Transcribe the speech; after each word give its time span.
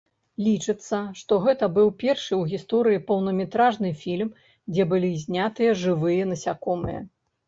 Лічыцца, 0.45 0.99
што 1.19 1.33
гэта 1.47 1.67
быў 1.73 1.91
першы 2.03 2.31
ў 2.37 2.43
гісторыі 2.53 3.01
поўнаметражнай 3.09 3.93
фільм, 4.05 4.31
дзе 4.73 4.87
былі 4.95 5.11
зняты 5.25 5.69
жывыя 5.83 6.23
насякомыя. 6.31 6.99